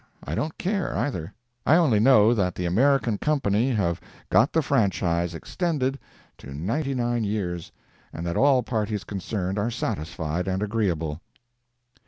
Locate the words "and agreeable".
10.47-11.21